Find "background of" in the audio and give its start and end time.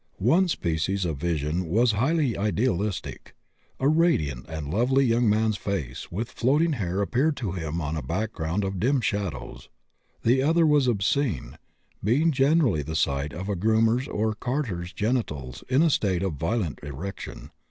8.01-8.79